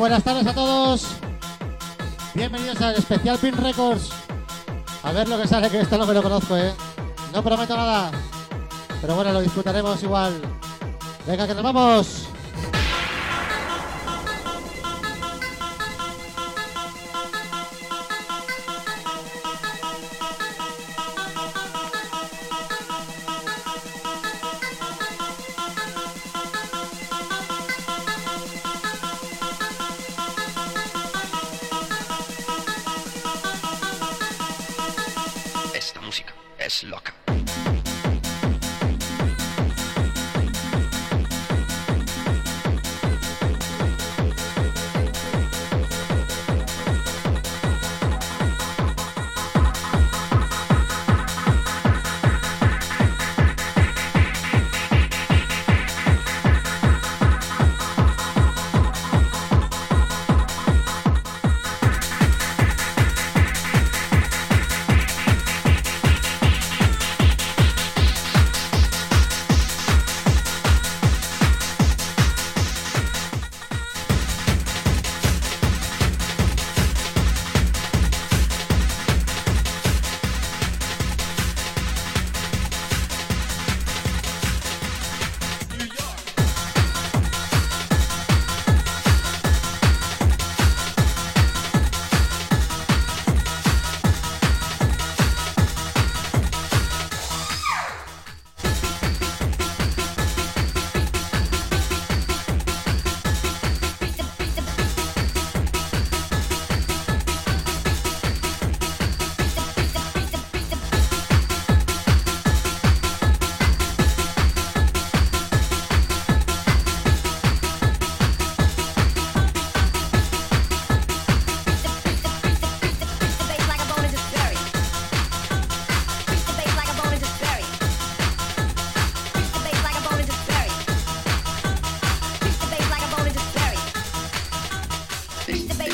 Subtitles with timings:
[0.00, 1.08] buenas tardes a todos.
[2.32, 4.08] Bienvenidos al especial Pin Records.
[5.02, 6.72] A ver lo que sale, que esto no me lo conozco, ¿eh?
[7.34, 8.10] No prometo nada.
[9.02, 10.40] Pero bueno, lo disfrutaremos igual.
[11.26, 12.19] Venga, que nos vamos.
[36.70, 37.19] es locker.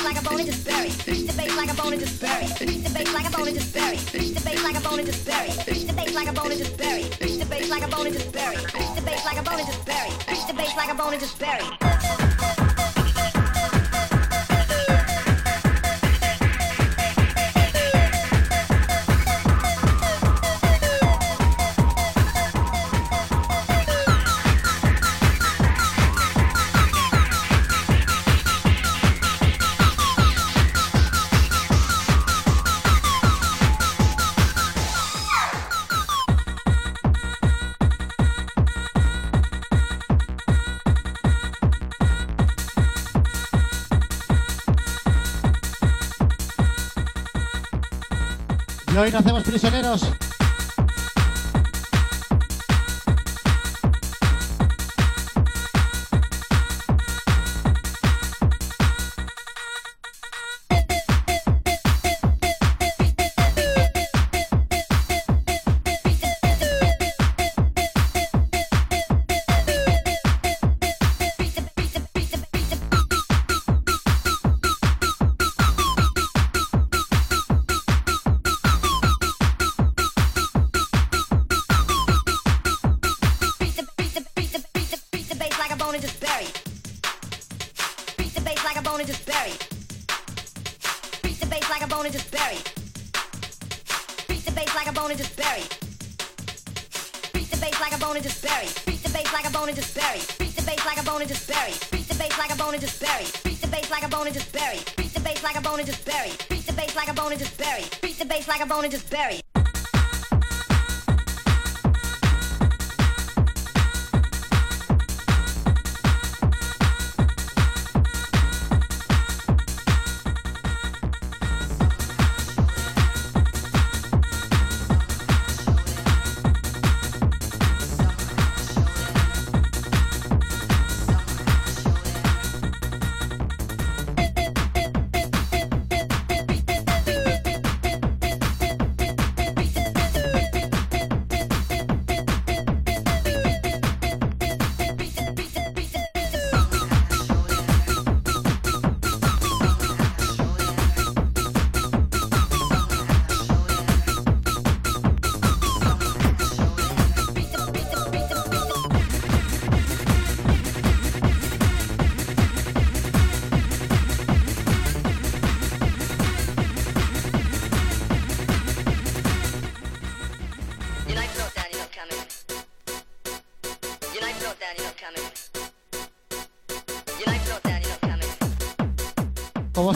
[0.07, 0.89] like a bone and just bury.
[0.89, 2.47] Push the bass like a bone and just bury.
[2.47, 3.97] Push the bass like a bone and just bury.
[3.97, 5.49] Push the bass like a bone and just bury.
[5.49, 7.03] Push the bass like a bone and just bury.
[7.03, 8.57] Push the bass like a bone and just bury.
[8.57, 10.11] Push the bass like a bone and just bury.
[10.27, 12.26] Push the bass like a bone and just bury.
[48.97, 50.11] Y hoy nos hacemos prisioneros.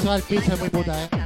[0.00, 1.19] Se va el pitch, es muy puta, eh.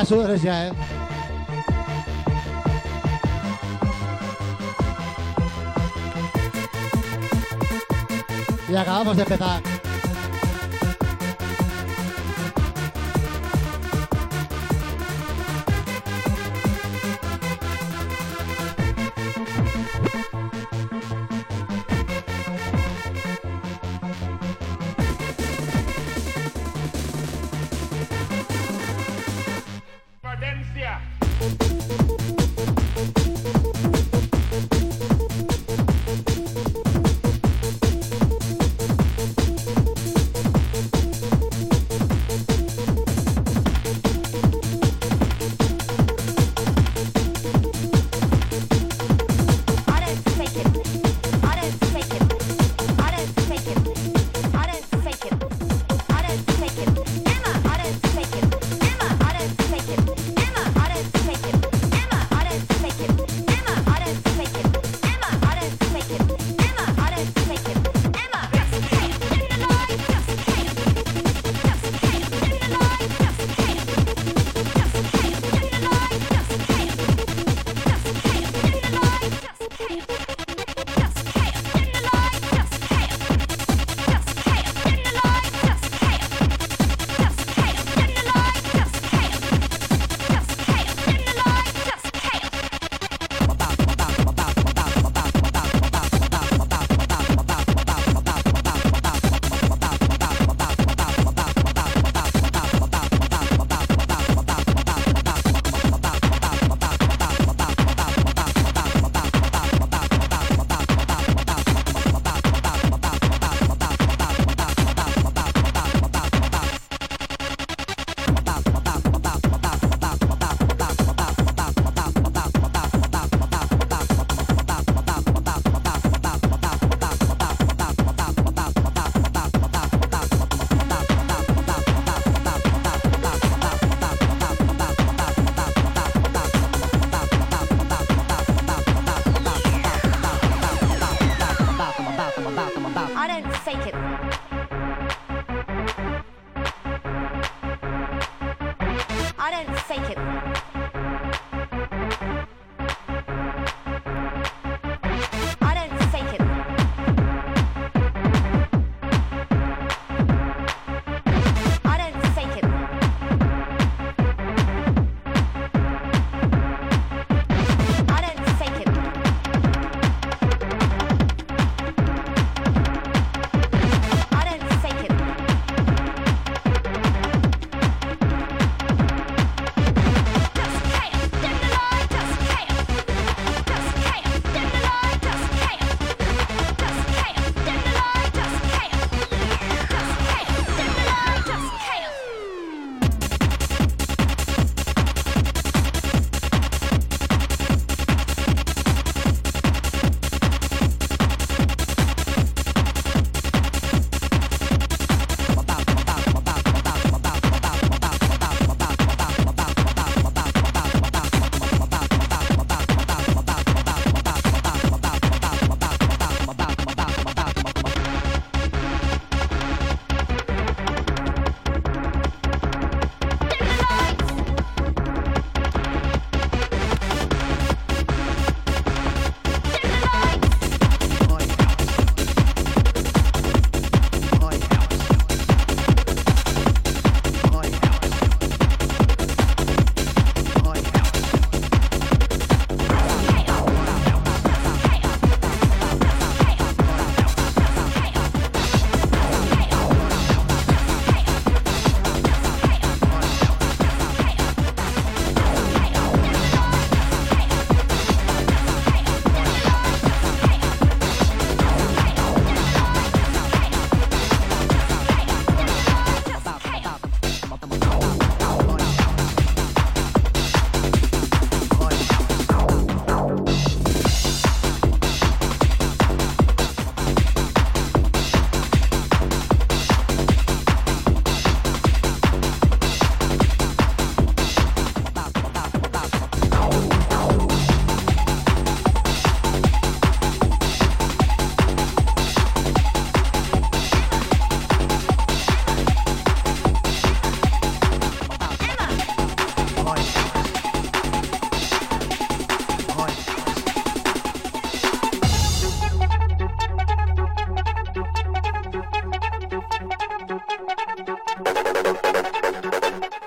[0.00, 0.72] Vaya sudores ya, ¿eh?
[8.70, 9.69] Y acabamos de empezar.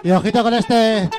[0.03, 1.09] Y ojito con este.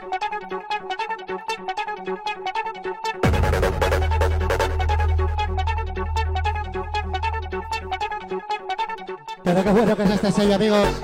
[9.43, 11.04] Pero qué bueno que es este sello, amigos.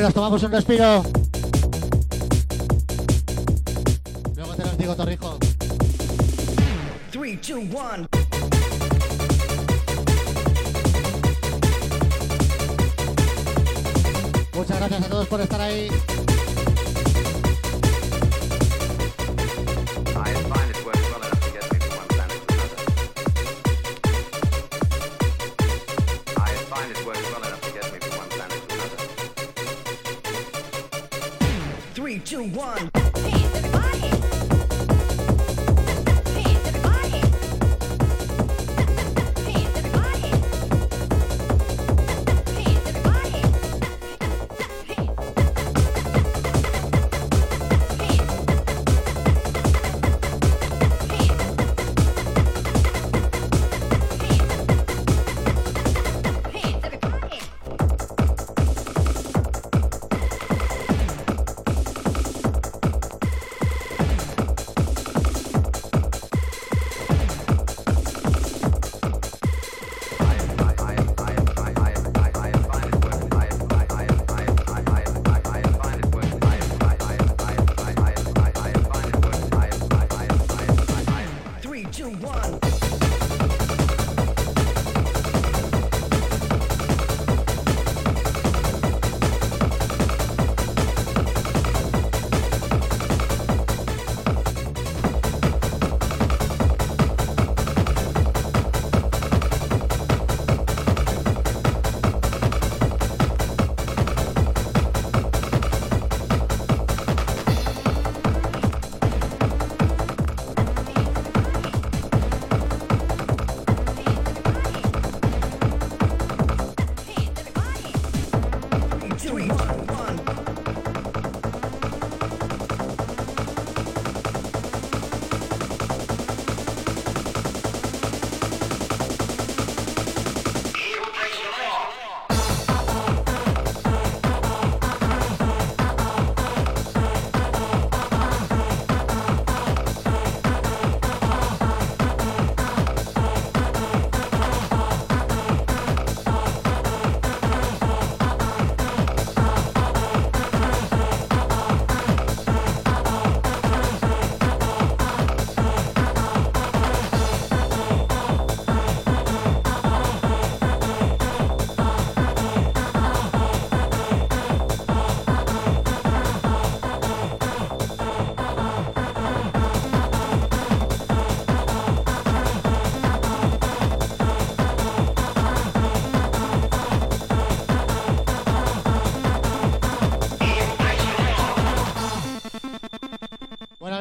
[0.00, 1.02] Nos tomamos un respiro.
[4.34, 5.38] Luego te lo digo, Torrijo.
[7.10, 8.08] 3, 2, 1.
[14.54, 15.88] Muchas gracias a todos por estar ahí.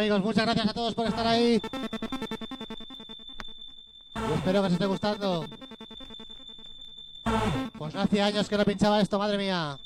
[0.08, 1.62] Muchas gracias a todos por estar ahí.
[4.36, 5.46] espero que os esté gustando.
[7.78, 9.78] Pues hacía años que no pinchaba esto, madre mía.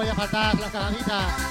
[0.00, 1.49] Podía faltar la calamita.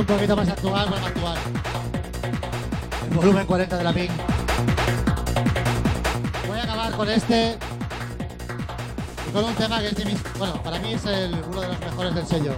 [0.00, 1.38] Un poquito más actual, bueno, actual.
[3.14, 4.10] Volumen 40 de la Pink.
[6.48, 7.58] Voy a acabar con este
[9.32, 11.80] con un tema que es de mis, bueno, para mí es el- uno de los
[11.80, 12.56] mejores del sello.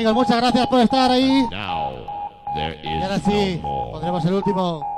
[0.00, 1.46] Amigos, muchas gracias por estar ahí.
[1.50, 1.92] Now
[2.54, 4.89] there Y ahora sí, no pondremos el último.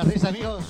[0.00, 0.69] Y esto es la risa, amigos.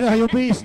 [0.00, 0.64] Bueno, hay un pis.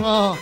[0.00, 0.39] Venga,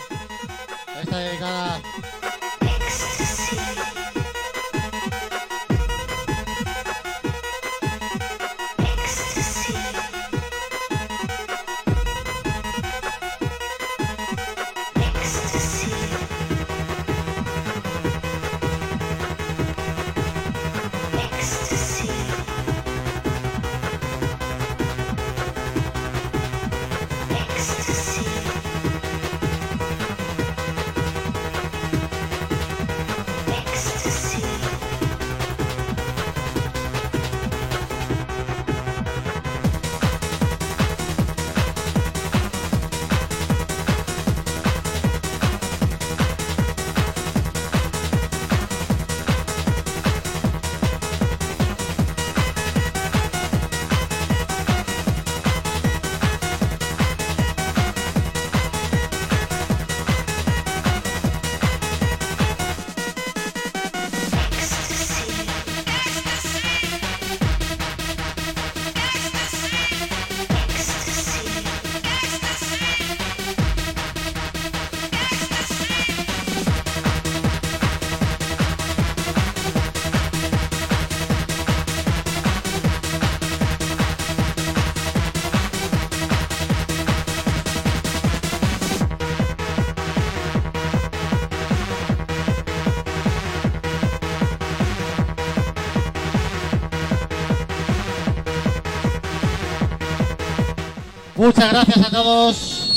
[101.39, 102.93] Muchas gracias a todos.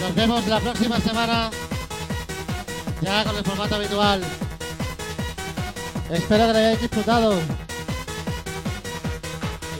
[0.00, 1.50] Nos vemos la próxima semana.
[3.02, 4.22] Ya con el formato habitual.
[6.10, 7.34] Espero que lo hayáis disfrutado.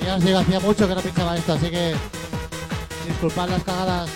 [0.04, 1.94] Ya os digo, hacía mucho que no pinchaba esto, así que
[3.06, 4.10] disculpad las cagadas.